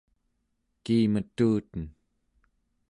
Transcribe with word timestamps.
kiimetuten 0.83 1.81